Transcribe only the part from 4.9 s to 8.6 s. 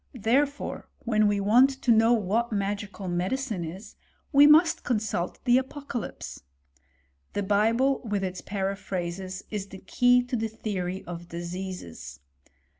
salt the Apocalypse. The Bible, with its